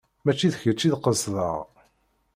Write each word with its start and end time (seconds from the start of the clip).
Mačči 0.23 0.47
d 0.53 0.55
kečč 0.61 0.81
i 0.87 0.89
d-qesdeɣ. 0.93 1.57